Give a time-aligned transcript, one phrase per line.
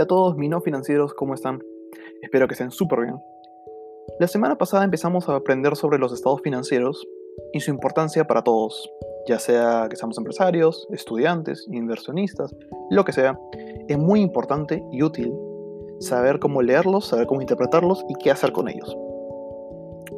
[0.00, 1.62] Hola a todos mis no financieros, ¿cómo están?
[2.22, 3.16] Espero que estén súper bien.
[4.18, 7.06] La semana pasada empezamos a aprender sobre los estados financieros
[7.52, 8.90] y su importancia para todos,
[9.28, 12.56] ya sea que seamos empresarios, estudiantes, inversionistas,
[12.88, 13.38] lo que sea.
[13.88, 15.34] Es muy importante y útil
[15.98, 18.96] saber cómo leerlos, saber cómo interpretarlos y qué hacer con ellos.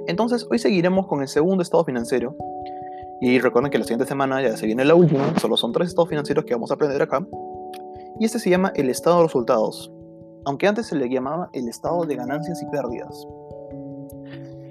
[0.07, 2.37] Entonces, hoy seguiremos con el segundo estado financiero.
[3.21, 6.09] Y recuerden que la siguiente semana ya se viene la última, solo son tres estados
[6.09, 7.27] financieros que vamos a aprender acá.
[8.23, 9.93] Y este se llama el estado de resultados,
[10.45, 13.27] aunque antes se le llamaba el estado de ganancias y pérdidas.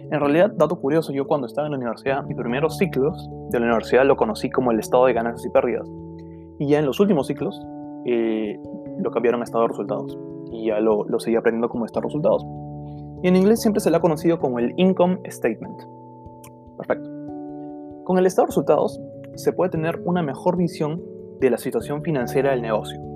[0.09, 3.65] En realidad, dato curioso, yo cuando estaba en la universidad, mis primeros ciclos de la
[3.65, 5.85] universidad lo conocí como el estado de ganancias y pérdidas.
[6.59, 7.61] Y ya en los últimos ciclos
[8.05, 8.57] eh,
[8.99, 10.17] lo cambiaron a estado de resultados.
[10.49, 12.45] Y ya lo, lo seguí aprendiendo como estado de resultados.
[13.21, 15.77] Y en inglés siempre se le ha conocido como el income statement.
[16.77, 17.09] Perfecto.
[18.05, 18.98] Con el estado de resultados
[19.35, 21.04] se puede tener una mejor visión
[21.41, 23.10] de la situación financiera del negocio,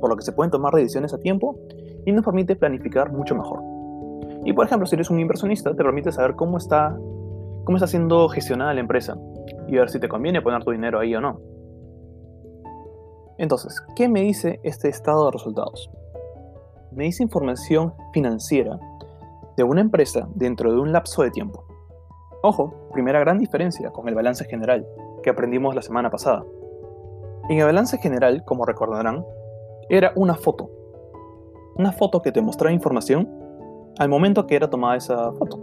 [0.00, 1.58] por lo que se pueden tomar decisiones a tiempo
[2.04, 3.60] y nos permite planificar mucho mejor.
[4.44, 6.96] Y por ejemplo, si eres un inversionista, te permite saber cómo está,
[7.64, 9.16] cómo está siendo gestionada la empresa
[9.66, 11.40] y ver si te conviene poner tu dinero ahí o no.
[13.38, 15.90] Entonces, ¿qué me dice este estado de resultados?
[16.92, 18.78] Me dice información financiera
[19.56, 21.64] de una empresa dentro de un lapso de tiempo.
[22.42, 24.86] Ojo, primera gran diferencia con el balance general
[25.22, 26.44] que aprendimos la semana pasada.
[27.48, 29.24] En el balance general, como recordarán,
[29.88, 30.70] era una foto.
[31.76, 33.28] Una foto que te mostraba información
[33.98, 35.58] al momento que era tomada esa foto.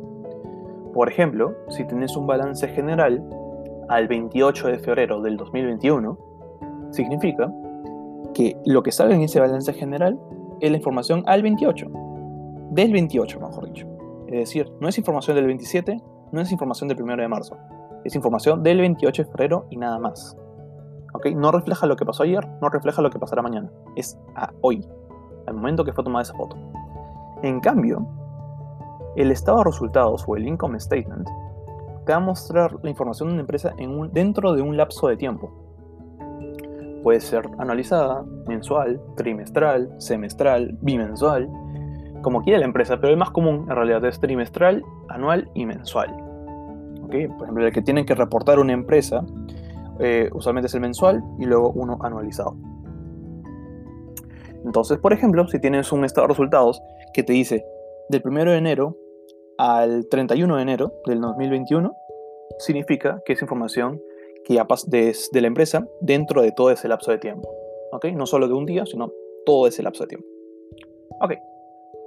[0.94, 3.24] Por ejemplo, si tienes un balance general
[3.90, 6.18] al 28 de febrero del 2021,
[6.92, 7.52] significa
[8.34, 10.20] que lo que sale en ese balance general
[10.60, 11.88] es la información al 28,
[12.72, 13.88] del 28 mejor dicho.
[14.28, 17.58] Es decir, no es información del 27, no es información del 1 de marzo,
[18.04, 20.38] es información del 28 de febrero y nada más.
[21.14, 21.28] ¿Ok?
[21.36, 24.86] No refleja lo que pasó ayer, no refleja lo que pasará mañana, es a hoy,
[25.48, 26.58] al momento que fue tomada esa foto.
[27.42, 28.06] En cambio,
[29.16, 31.28] el estado de resultados o el income statement
[32.06, 35.18] te va a mostrar la información de una empresa en dentro de un lapso de
[35.18, 35.52] tiempo.
[37.04, 41.50] Puede ser analizada, mensual, trimestral, semestral, bimensual,
[42.22, 46.16] como quiera la empresa, pero el más común en realidad es trimestral, anual y mensual.
[47.02, 49.24] Por ejemplo, el que tiene que reportar una empresa
[50.00, 52.56] eh, usualmente es el mensual y luego uno anualizado.
[54.66, 56.82] Entonces, por ejemplo, si tienes un estado de resultados
[57.14, 57.66] que te dice
[58.10, 58.98] del 1 de enero
[59.58, 61.94] al 31 de enero del 2021
[62.60, 64.02] significa que es información
[64.46, 67.50] que ya de, de la empresa dentro de todo ese lapso de tiempo.
[67.92, 68.06] ¿Ok?
[68.14, 69.12] No solo de un día, sino
[69.46, 70.28] todo ese lapso de tiempo.
[71.22, 71.34] Ok.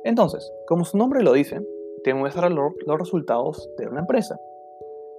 [0.04, 1.60] Entonces, como su nombre lo dice,
[2.04, 4.38] te muestra los resultados de una empresa.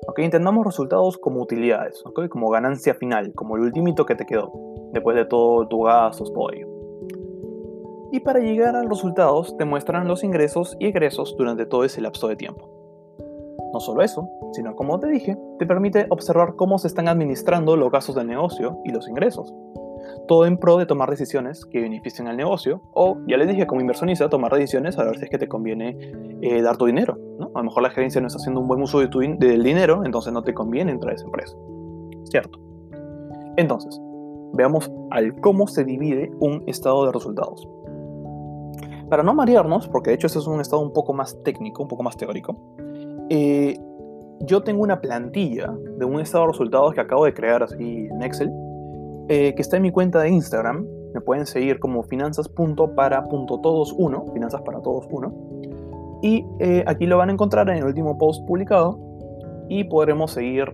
[0.06, 0.20] ¿Ok?
[0.20, 2.04] Entendamos resultados como utilidades.
[2.30, 4.52] Como ganancia final, como el ultimito que te quedó,
[4.94, 6.68] después de todo tu gastos, todo ello.
[8.12, 12.00] Y para llegar a los resultados te muestran los ingresos y egresos durante todo ese
[12.00, 12.70] lapso de tiempo.
[13.74, 17.92] No solo eso, sino como te dije, te permite observar cómo se están administrando los
[17.92, 19.54] gastos del negocio y los ingresos.
[20.28, 23.82] Todo en pro de tomar decisiones que beneficien al negocio o, ya les dije, como
[23.82, 25.98] inversionista, tomar decisiones a ver si es que te conviene
[26.42, 27.18] eh, dar tu dinero.
[27.40, 27.52] ¿no?
[27.56, 30.44] A lo mejor la gerencia no está haciendo un buen uso del dinero, entonces no
[30.44, 31.56] te conviene entrar a esa empresa.
[32.26, 32.60] ¿Cierto?
[33.58, 34.00] Entonces,
[34.54, 37.68] veamos al cómo se divide un estado de resultados.
[39.10, 41.90] Para no marearnos, porque de hecho este es un estado un poco más técnico, un
[41.90, 42.58] poco más teórico,
[43.30, 43.80] eh,
[44.42, 48.22] yo tengo una plantilla de un estado de resultados que acabo de crear así en
[48.22, 48.52] Excel,
[49.30, 50.86] eh, que está en mi cuenta de Instagram.
[51.14, 56.20] Me pueden seguir como finanzas.para.todos1, finanzas para todos 1.
[56.22, 59.00] Y eh, aquí lo van a encontrar en el último post publicado
[59.70, 60.74] y podremos seguir,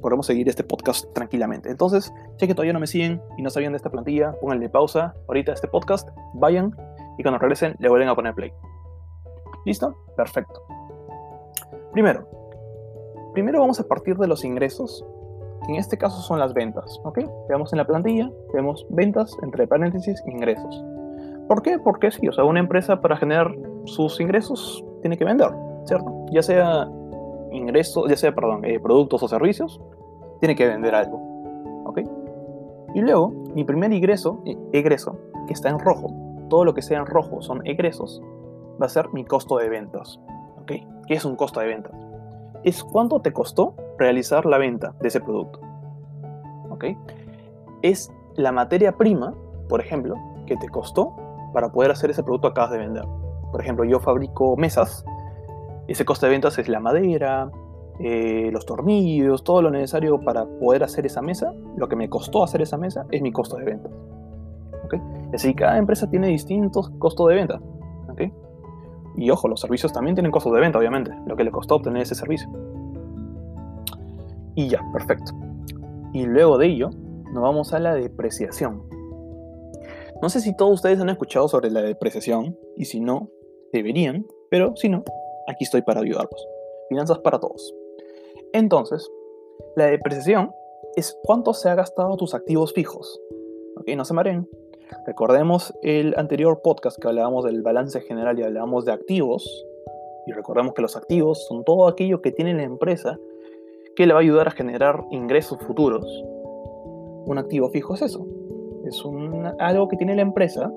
[0.00, 1.70] podremos seguir este podcast tranquilamente.
[1.70, 5.14] Entonces, ya que todavía no me siguen y no sabían de esta plantilla, pónganle pausa
[5.28, 6.74] ahorita este podcast, vayan
[7.18, 8.52] y cuando regresen le vuelven a poner play.
[9.66, 9.94] ¿Listo?
[10.16, 10.62] Perfecto.
[11.92, 12.26] Primero,
[13.34, 15.04] primero vamos a partir de los ingresos,
[15.68, 17.20] en este caso son las ventas, ¿ok?
[17.48, 20.84] Veamos en la plantilla, vemos ventas entre paréntesis ingresos.
[21.48, 21.78] ¿Por qué?
[21.78, 23.54] Porque sí, o sea, una empresa para generar
[23.84, 25.50] sus ingresos tiene que vender,
[25.84, 26.26] ¿cierto?
[26.32, 26.88] Ya sea
[27.50, 29.80] ingresos, ya sea, perdón, eh, productos o servicios,
[30.40, 31.18] tiene que vender algo,
[31.86, 32.00] ¿ok?
[32.94, 35.16] Y luego, mi primer ingreso, eh, egreso,
[35.46, 36.08] que está en rojo,
[36.48, 38.22] todo lo que sea en rojo son egresos,
[38.80, 40.20] va a ser mi costo de ventas.
[40.60, 40.72] ¿Ok?
[41.06, 41.92] ¿Qué es un costo de ventas?
[42.62, 45.60] Es cuánto te costó realizar la venta de ese producto.
[46.70, 46.84] ¿Ok?
[47.82, 49.34] Es la materia prima,
[49.68, 50.16] por ejemplo,
[50.46, 51.14] que te costó
[51.52, 53.04] para poder hacer ese producto que acabas de vender.
[53.52, 55.04] Por ejemplo, yo fabrico mesas.
[55.86, 57.50] Ese costo de ventas es la madera,
[58.00, 61.52] eh, los tornillos, todo lo necesario para poder hacer esa mesa.
[61.76, 63.92] Lo que me costó hacer esa mesa es mi costo de ventas.
[64.84, 64.94] ¿Ok?
[65.32, 67.60] así cada empresa tiene distintos costos de venta.
[69.16, 72.02] Y ojo, los servicios también tienen costos de venta, obviamente, lo que le costó obtener
[72.02, 72.48] ese servicio.
[74.54, 75.32] Y ya, perfecto.
[76.12, 76.90] Y luego de ello,
[77.32, 78.82] nos vamos a la depreciación.
[80.20, 83.30] No sé si todos ustedes han escuchado sobre la depreciación, y si no,
[83.72, 85.04] deberían, pero si no,
[85.46, 86.46] aquí estoy para ayudarlos.
[86.88, 87.74] Finanzas para todos.
[88.52, 89.08] Entonces,
[89.76, 90.50] la depreciación
[90.96, 93.20] es cuánto se ha gastado tus activos fijos.
[93.76, 93.88] ¿Ok?
[93.96, 94.48] No se mareen.
[95.06, 99.64] Recordemos el anterior podcast que hablábamos del balance general y hablábamos de activos.
[100.26, 103.18] Y recordemos que los activos son todo aquello que tiene la empresa
[104.00, 106.06] que le va a ayudar a generar ingresos futuros.
[107.26, 108.26] Un activo fijo es eso.
[108.86, 109.04] Es
[109.58, 110.72] algo que tiene la empresa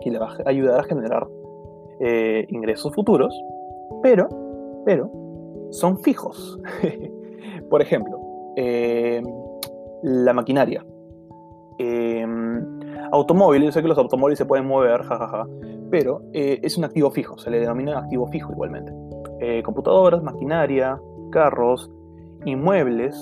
[0.00, 1.28] que le va a ayudar a generar
[2.00, 3.32] eh, ingresos futuros,
[4.02, 4.28] pero,
[4.84, 5.08] pero
[5.70, 6.58] son fijos.
[7.70, 8.18] Por ejemplo,
[8.56, 9.22] eh,
[10.02, 10.84] la maquinaria.
[11.78, 12.26] Eh,
[13.12, 15.46] automóviles, yo sé que los automóviles se pueden mover, jajaja,
[15.92, 18.92] pero eh, es un activo fijo, se le denomina activo fijo igualmente.
[19.62, 21.00] computadoras, maquinaria,
[21.30, 21.88] carros,
[22.44, 23.16] inmuebles,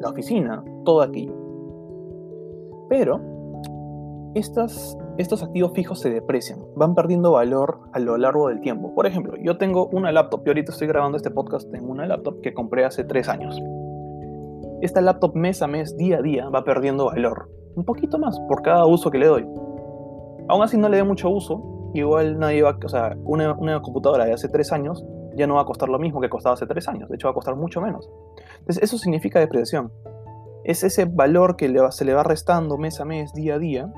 [0.00, 1.34] la oficina, todo aquello.
[2.88, 3.20] Pero
[4.34, 8.94] estas, estos activos fijos se deprecian, van perdiendo valor a lo largo del tiempo.
[8.94, 12.40] Por ejemplo, yo tengo una laptop, y ahorita estoy grabando este podcast en una laptop
[12.40, 13.60] que compré hace tres años
[14.82, 17.48] esta laptop mes a mes, día a día, va perdiendo valor.
[17.76, 19.46] Un poquito más por cada uso que le doy.
[20.48, 24.32] Aún así no le dé mucho uso, igual nadie va, o sea, una, computadora de
[24.32, 25.04] hace tres años
[25.36, 27.32] ya no va a costar lo mismo que costaba hace tres años, de hecho va
[27.32, 28.08] a costar mucho menos.
[28.58, 29.92] Entonces eso significa depreciación.
[30.64, 33.92] Es ese valor que se le va restando mes a mes, día a día,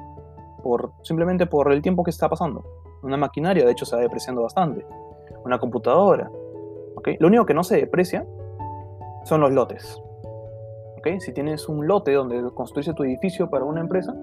[0.62, 2.64] por, simplemente por el tiempo que está pasando.
[3.02, 4.86] Una maquinaria, de hecho, se va depreciando bastante.
[5.44, 6.30] Una computadora.
[6.96, 7.18] ¿okay?
[7.20, 8.26] Lo único que no se deprecia
[9.24, 10.00] son los lotes.
[11.18, 14.14] Si tienes un lote donde construyes tu edificio para una empresa,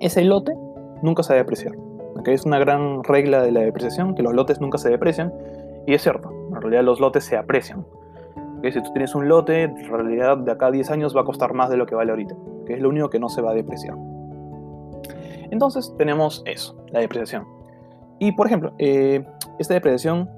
[0.00, 0.54] ese lote
[1.02, 1.74] nunca se va a depreciar.
[2.24, 5.30] Es una gran regla de la depreciación, que los lotes nunca se deprecian,
[5.86, 7.84] y es cierto, en realidad los lotes se aprecian.
[8.62, 11.54] Si tú tienes un lote, en realidad de acá a 10 años va a costar
[11.54, 12.36] más de lo que vale ahorita,
[12.66, 13.96] que es lo único que no se va a depreciar.
[15.50, 17.46] Entonces tenemos eso, la depreciación.
[18.18, 19.24] Y por ejemplo, eh,
[19.58, 20.28] esta depreciación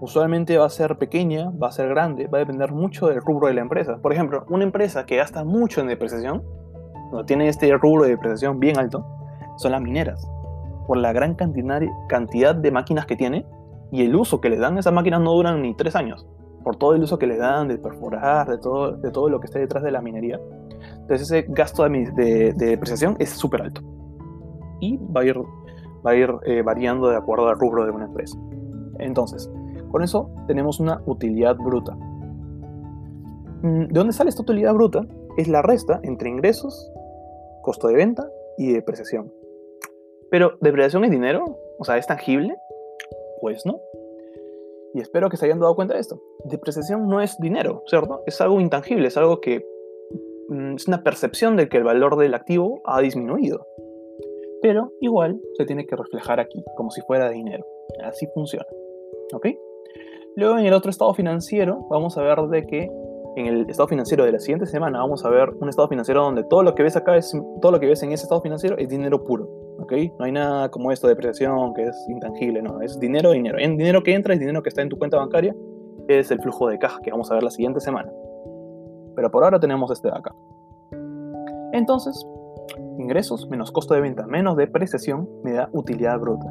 [0.00, 3.46] usualmente va a ser pequeña, va a ser grande, va a depender mucho del rubro
[3.46, 3.98] de la empresa.
[3.98, 6.42] Por ejemplo, una empresa que gasta mucho en depreciación,
[7.12, 9.06] no tiene este rubro de depreciación bien alto,
[9.56, 10.28] son las mineras.
[10.86, 13.46] Por la gran cantidad de máquinas que tiene
[13.92, 16.26] y el uso que le dan, esas máquinas no duran ni tres años.
[16.64, 19.46] Por todo el uso que le dan, de perforar, de todo, de todo lo que
[19.46, 20.40] esté detrás de la minería.
[21.00, 23.82] Entonces ese gasto de, depreciación es súper alto.
[24.80, 25.38] Y va a ir,
[26.04, 28.36] va a ir eh, variando de acuerdo al rubro de una empresa.
[28.98, 29.50] Entonces,
[29.90, 31.94] con eso tenemos una utilidad bruta.
[33.62, 35.06] Mm, ¿De dónde sale esta utilidad bruta?
[35.36, 36.90] Es la resta entre ingresos,
[37.62, 38.28] costo de venta
[38.58, 39.32] y depreciación.
[40.30, 41.56] Pero, ¿depreciación es dinero?
[41.78, 42.56] O sea, ¿es tangible?
[43.40, 43.80] Pues no.
[44.94, 46.22] Y espero que se hayan dado cuenta de esto.
[46.44, 48.22] Depreciación no es dinero, ¿cierto?
[48.26, 49.66] Es algo intangible, es algo que
[50.48, 53.66] mm, es una percepción de que el valor del activo ha disminuido.
[54.62, 57.64] Pero igual se tiene que reflejar aquí, como si fuera dinero.
[58.02, 58.66] Así funciona.
[59.32, 59.48] ¿Ok?
[60.36, 62.90] Luego en el otro estado financiero vamos a ver de que
[63.36, 66.44] en el estado financiero de la siguiente semana vamos a ver un estado financiero donde
[66.44, 68.88] todo lo que ves acá es todo lo que ves en ese estado financiero es
[68.88, 69.92] dinero puro, ¿ok?
[70.18, 73.58] No hay nada como esto de depreciación que es intangible, no, es dinero, dinero.
[73.58, 75.54] En dinero que entra es dinero que está en tu cuenta bancaria,
[76.08, 78.10] es el flujo de caja que vamos a ver la siguiente semana.
[79.14, 80.34] Pero por ahora tenemos este de acá.
[81.72, 82.26] Entonces,
[82.98, 86.46] ingresos menos costo de venta menos depreciación me da utilidad bruta.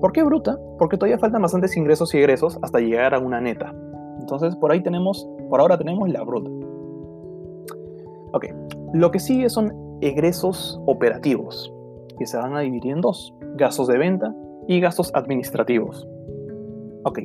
[0.00, 0.58] ¿Por qué bruta?
[0.78, 3.72] Porque todavía faltan bastantes ingresos y egresos hasta llegar a una neta.
[4.18, 6.50] Entonces, por ahí tenemos, por ahora tenemos la bruta.
[8.32, 8.46] Ok,
[8.94, 11.71] lo que sigue son egresos operativos,
[12.22, 14.32] que se van a dividir en dos, gastos de venta
[14.68, 16.06] y gastos administrativos.
[17.02, 17.18] Ok,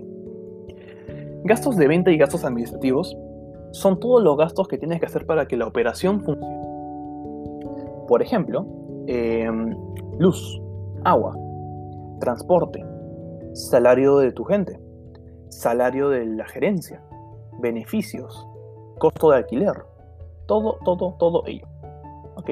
[1.43, 3.15] gastos de venta y gastos administrativos
[3.73, 6.57] son todos los gastos que tienes que hacer para que la operación funcione.
[8.07, 8.65] Por ejemplo,
[9.05, 9.77] em,
[10.17, 10.59] luz,
[11.03, 11.37] agua,
[12.19, 12.83] transporte,
[13.53, 14.79] salario de tu gente,
[15.49, 17.03] salario de la gerencia,
[17.61, 18.47] beneficios,
[18.97, 19.75] costo de alquiler,
[20.47, 21.67] todo, todo, todo ello.
[22.35, 22.49] ¿Ok?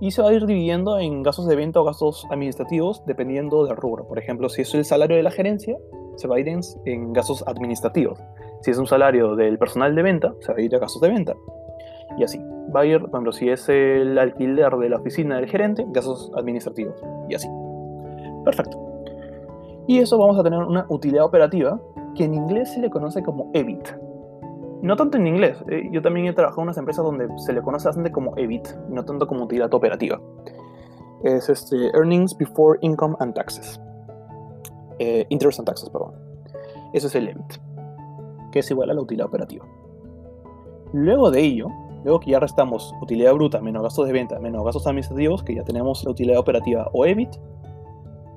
[0.00, 3.76] Y se va a ir dividiendo en gastos de venta o gastos administrativos dependiendo del
[3.76, 4.06] rubro.
[4.06, 5.76] Por ejemplo, si es el salario de la gerencia,
[6.16, 8.18] se va a ir en, gastos administrativos.
[8.60, 11.08] Si es un salario del personal de venta, se va a ir a gastos de
[11.08, 11.34] venta.
[12.18, 12.38] Y así.
[12.74, 16.30] Va a ir, por ejemplo, si es el alquiler de la oficina del gerente, gastos
[16.36, 17.00] administrativos.
[17.28, 17.48] Y así.
[18.44, 18.78] Perfecto.
[19.86, 21.80] Y eso vamos a tener una utilidad operativa
[22.14, 24.05] que en inglés se le conoce como EBIT.
[24.82, 27.62] No tanto en inglés, eh, yo también he trabajado en unas empresas donde se le
[27.62, 30.20] conoce bastante como EBIT, no tanto como utilidad operativa.
[31.24, 33.80] es este Earnings Before Income and Taxes.
[34.98, 36.12] Eh, interest and Taxes, perdón.
[36.92, 37.58] Eso es el EBIT,
[38.52, 39.66] que es igual a la utilidad operativa.
[40.92, 41.68] Luego de ello,
[42.04, 45.64] luego que ya restamos utilidad bruta menos gastos de venta menos gastos administrativos, que ya
[45.64, 47.30] tenemos la utilidad operativa o EBIT,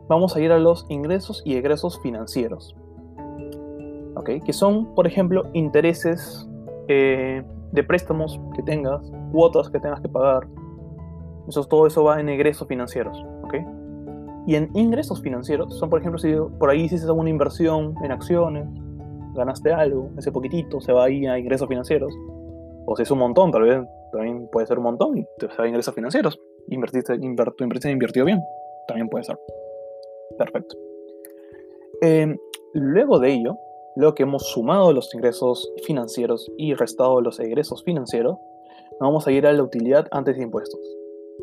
[0.08, 2.76] vamos a ir a los ingresos y egresos financieros.
[4.24, 6.48] Que son, por ejemplo, intereses
[6.88, 10.48] eh, de préstamos que tengas, cuotas que tengas que pagar.
[11.48, 13.18] Eso, todo eso va en egresos financieros.
[13.44, 13.56] ¿ok?
[14.48, 18.68] Y en ingresos financieros son, por ejemplo, si por ahí hiciste alguna inversión en acciones,
[19.36, 22.14] ganaste algo, ese poquitito se va ahí a ingresos financieros.
[22.86, 23.80] O si es un montón, tal vez
[24.12, 26.40] también puede ser un montón y te va a ingresos financieros.
[26.70, 28.42] Invertiste, tu empresa invirtió bien,
[28.88, 29.38] también puede ser.
[30.38, 30.76] Perfecto.
[32.02, 32.36] Eh,
[32.74, 33.58] luego de ello,
[33.96, 38.38] luego que hemos sumado los ingresos financieros y restado los egresos financieros,
[39.00, 40.80] vamos a ir a la utilidad antes de impuestos.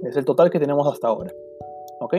[0.03, 1.33] Es el total que tenemos hasta ahora.
[2.01, 2.17] ¿Ok?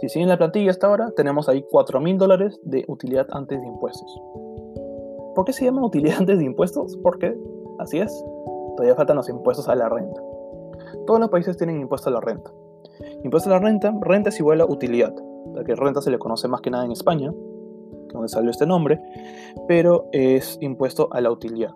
[0.00, 3.66] Si siguen la plantilla hasta ahora, tenemos ahí 4 mil dólares de utilidad antes de
[3.66, 4.20] impuestos.
[5.34, 6.98] ¿Por qué se llama utilidad antes de impuestos?
[7.02, 7.36] Porque,
[7.78, 8.12] así es,
[8.76, 10.20] todavía faltan los impuestos a la renta.
[11.06, 12.50] Todos los países tienen impuesto a la renta.
[13.22, 15.14] Impuesto a la renta, renta es igual a utilidad.
[15.54, 17.32] La que renta se le conoce más que nada en España,
[18.16, 19.00] donde salió este nombre,
[19.68, 21.74] pero es impuesto a la utilidad.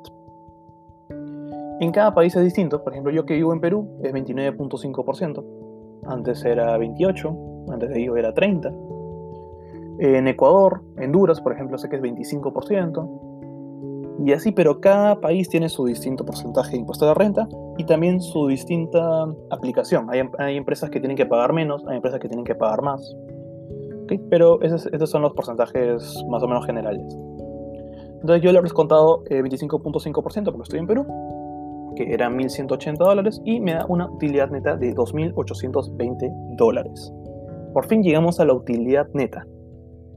[1.80, 5.44] En cada país es distinto, por ejemplo yo que vivo en Perú es 29.5%,
[6.06, 7.36] antes era 28,
[7.70, 8.72] antes de ello era 30.
[10.00, 14.24] En Ecuador, Honduras, por ejemplo, sé que es 25%.
[14.24, 18.20] Y así, pero cada país tiene su distinto porcentaje de impuesto de renta y también
[18.20, 20.08] su distinta aplicación.
[20.38, 23.16] Hay empresas que tienen que pagar menos, hay empresas que tienen que pagar más.
[24.18, 27.04] Pero esos, son los porcentajes más o menos generales.
[28.20, 31.06] Entonces yo le he descontado 25.5% eh, porque estoy en Perú,
[31.96, 37.12] que eran 1.180 dólares, y me da una utilidad neta de 2.820 dólares.
[37.72, 39.46] Por fin llegamos a la utilidad neta,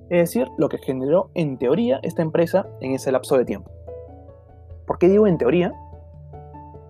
[0.09, 3.71] es decir, lo que generó en teoría esta empresa en ese lapso de tiempo.
[4.85, 5.71] ¿Por qué digo en teoría?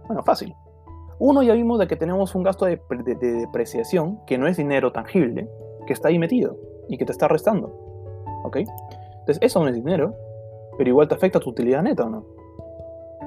[0.08, 0.56] Bueno, fácil.
[1.20, 2.80] Uno, ya vimos de que tenemos un gasto de
[3.22, 5.48] depreciación que no es dinero tangible,
[5.86, 7.72] que está ahí metido y que te está restando.
[8.44, 8.58] ¿Ok?
[8.58, 10.14] Entonces, eso no es dinero,
[10.78, 12.26] pero igual te afecta tu utilidad neta, ¿o no?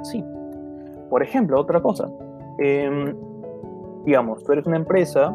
[0.02, 0.24] Sí.
[1.08, 2.10] Por ejemplo, otra cosa.
[2.58, 3.16] Em,
[4.04, 5.34] digamos, tú eres una empresa,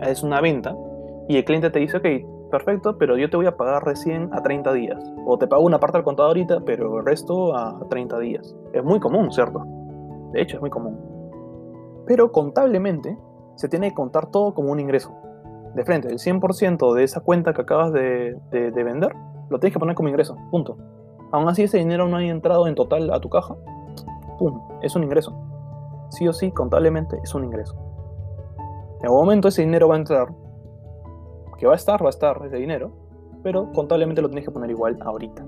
[0.00, 0.76] es una venta,
[1.28, 4.42] y el cliente te dice, ok, perfecto, pero yo te voy a pagar recién a
[4.42, 5.12] 30 días.
[5.26, 8.56] O te pago una parte al contado ahorita, pero el resto a 30 días.
[8.72, 9.64] Es muy común, ¿cierto?
[10.32, 10.98] De hecho, es muy común.
[12.06, 13.16] Pero contablemente,
[13.54, 15.12] se tiene que contar todo como un ingreso
[15.74, 19.14] de frente, el 100% de esa cuenta que acabas de, vender,
[19.48, 20.76] lo tienes que poner como ingreso, punto.
[21.32, 23.54] Aún así ese dinero no haya entrado en total a tu caja,
[24.38, 25.32] pum, es un ingreso.
[26.10, 27.76] Sí o sí, contablemente es un ingreso.
[28.98, 30.28] En algún momento ese dinero va a entrar,
[31.56, 32.90] que va a estar, va a estar ese dinero,
[33.42, 35.46] pero contablemente lo tienes que poner igual ahorita.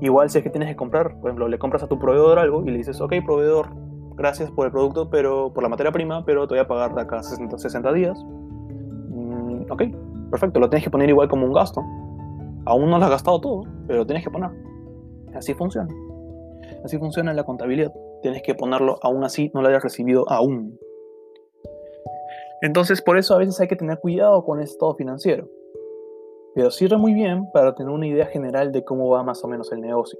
[0.00, 2.62] Igual si es que tienes que comprar, por ejemplo, le compras a tu proveedor algo
[2.64, 3.68] y le dices, ok, proveedor,
[4.14, 7.00] gracias por el producto, pero por la materia prima, pero te voy a pagar de
[7.00, 8.26] acá 60, 60 días
[9.70, 9.82] ok,
[10.30, 11.82] perfecto, lo tienes que poner igual como un gasto.
[12.64, 14.50] Aún no lo has gastado todo, pero lo tienes que poner.
[15.34, 15.88] Así funciona.
[16.84, 17.92] Así funciona la contabilidad.
[18.22, 20.78] Tienes que ponerlo aún así, no lo hayas recibido aún.
[22.62, 25.48] Entonces, por eso a veces hay que tener cuidado con el estado financiero.
[26.54, 29.70] Pero sirve muy bien para tener una idea general de cómo va más o menos
[29.72, 30.18] el negocio.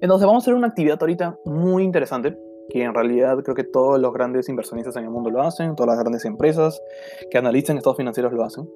[0.00, 2.36] Entonces, vamos a hacer una actividad ahorita muy interesante
[2.68, 5.94] que en realidad creo que todos los grandes inversionistas en el mundo lo hacen, todas
[5.94, 6.80] las grandes empresas
[7.30, 8.68] que analizan estados financieros lo hacen.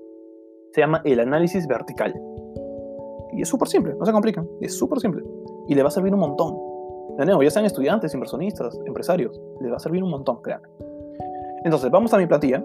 [0.72, 2.14] Se llama el análisis vertical.
[3.32, 5.22] Y es súper simple, no se complica, es súper simple.
[5.68, 6.56] Y le va a servir un montón.
[7.18, 10.68] De nuevo, ya sean estudiantes, inversionistas, empresarios, le va a servir un montón, créanme.
[11.64, 12.64] Entonces, vamos a mi plantilla.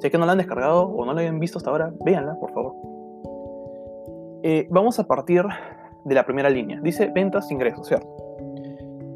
[0.00, 2.38] Si es que no la han descargado o no la hayan visto hasta ahora, véanla,
[2.38, 2.74] por favor.
[4.42, 5.44] Eh, vamos a partir
[6.04, 6.80] de la primera línea.
[6.82, 8.19] Dice ventas, ingresos, ¿cierto?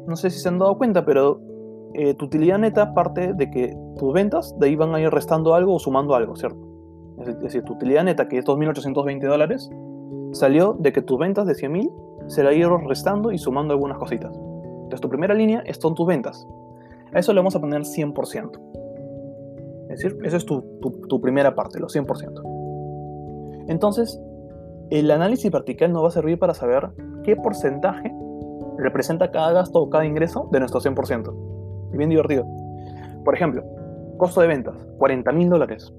[0.07, 1.39] No sé si se han dado cuenta, pero
[1.93, 5.55] eh, tu utilidad neta parte de que tus ventas de ahí van a ir restando
[5.55, 6.59] algo o sumando algo, ¿cierto?
[7.19, 9.71] Es decir, tu utilidad neta, que es 2.820 dólares,
[10.33, 14.35] salió de que tus ventas de 100.000 se la iban restando y sumando algunas cositas.
[14.35, 16.45] Entonces, tu primera línea son tus ventas.
[17.13, 18.59] A eso le vamos a poner 100%.
[19.89, 20.61] Es decir, eso es tu,
[21.07, 23.65] tu primera parte, los 100%.
[23.67, 24.19] Entonces,
[24.89, 26.89] el análisis vertical nos va a servir para saber
[27.23, 28.13] qué porcentaje
[28.77, 31.91] representa cada gasto o cada ingreso de nuestro 100%.
[31.93, 32.45] Y bien divertido.
[33.23, 33.63] Por ejemplo,
[34.17, 35.93] costo de ventas, 40 mil dólares.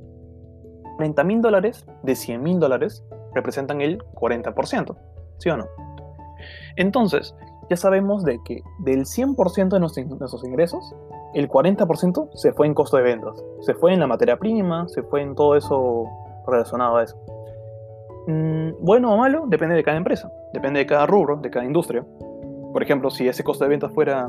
[0.96, 3.04] 40 mil dólares de 100 mil dólares
[3.34, 4.96] representan el 40%,
[5.38, 5.66] ¿sí o no?
[6.76, 7.34] Entonces,
[7.68, 10.94] ya sabemos de que del 100% de nuestros ingresos,
[11.34, 13.44] el 40% se fue en costo de ventas.
[13.60, 16.04] Se fue en la materia prima, se fue en todo eso
[16.46, 17.16] relacionado a eso.
[18.26, 22.04] Mm, bueno o malo, depende de cada empresa, depende de cada rubro, de cada industria.
[22.76, 24.28] Por ejemplo, si ese costo de ventas fuera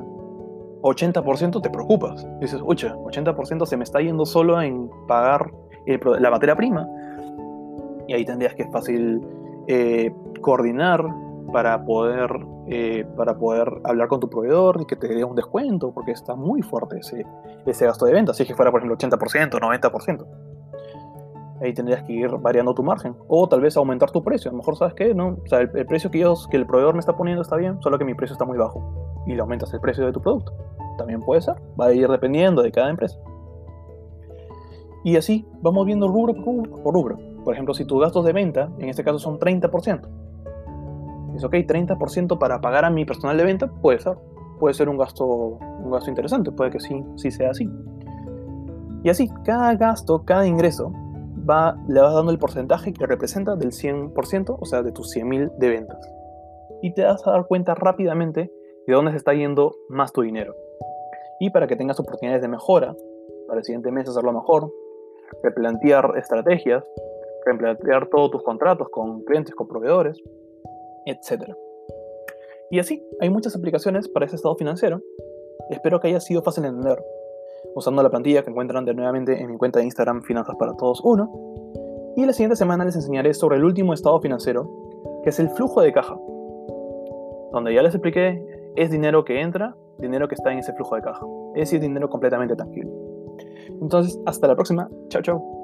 [0.81, 2.25] 80%, te preocupas.
[2.39, 5.51] Dices, ucha, 80% se me está yendo solo en pagar
[5.85, 6.87] la materia prima.
[8.07, 9.21] Y ahí tendrías que fácil
[9.67, 11.05] eh, coordinar
[11.51, 12.29] para poder,
[12.67, 16.33] eh, para poder hablar con tu proveedor y que te dé un descuento, porque está
[16.33, 17.25] muy fuerte ese,
[17.65, 18.33] ese gasto de venta.
[18.33, 20.25] Si es que fuera, por ejemplo, 80%, 90%.
[21.61, 23.15] Ahí tendrías que ir variando tu margen.
[23.27, 24.49] O tal vez aumentar tu precio.
[24.49, 25.13] A lo mejor, ¿sabes qué?
[25.13, 27.97] No, o sea, el, precio que, que el proveedor me está poniendo está bien, solo
[27.97, 29.23] que mi precio está muy bajo.
[29.25, 30.53] Y le aumentas el precio de tu producto.
[30.97, 31.55] También puede ser.
[31.79, 33.17] Va a ir dependiendo de cada empresa.
[35.03, 37.17] Y así vamos viendo rubro por rubro.
[37.43, 40.01] Por ejemplo, si tus gastos de venta, en este caso son 30%,
[41.37, 44.17] es ok, 30% para pagar a mi personal de venta, puede ser.
[44.59, 47.69] Puede ser un gasto, un gasto interesante, puede que sí, sí sea así.
[49.03, 50.91] Y así, cada gasto, cada ingreso,
[51.49, 55.57] va, le vas dando el porcentaje que representa del 100%, o sea, de tus 100.000
[55.57, 55.99] de ventas.
[56.81, 58.51] Y te vas a dar cuenta rápidamente
[58.85, 60.55] de dónde se está yendo más tu dinero.
[61.39, 62.95] Y para que tengas oportunidades de mejora,
[63.47, 64.71] para el siguiente mes hacerlo mejor,
[65.43, 66.83] replantear estrategias,
[67.45, 70.21] replantear todos tus contratos con clientes, con proveedores,
[71.05, 71.53] etc.
[72.69, 75.01] Y así, hay muchas aplicaciones para ese estado financiero.
[75.69, 77.03] Espero que haya sido fácil de entender,
[77.75, 81.01] usando la plantilla que encuentran de nuevamente en mi cuenta de Instagram Finanzas para Todos
[81.03, 82.13] 1.
[82.17, 84.69] Y la siguiente semana les enseñaré sobre el último estado financiero,
[85.23, 86.17] que es el flujo de caja,
[87.51, 88.43] donde ya les expliqué,
[88.75, 91.25] es dinero que entra, dinero que está en ese flujo de caja.
[91.55, 92.91] Es decir, dinero completamente tangible.
[93.81, 94.89] Entonces, hasta la próxima.
[95.09, 95.56] Chao, chao.